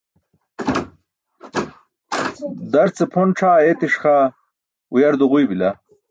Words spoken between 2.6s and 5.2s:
Darce pʰon c̣ʰaa ayeetiṣ xaa uyar